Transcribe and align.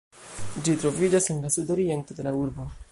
Ĝi 0.67 0.75
troviĝas 0.85 1.29
en 1.35 1.45
la 1.45 1.53
sudoriento 1.59 2.21
de 2.21 2.29
la 2.29 2.37
urbo. 2.45 2.71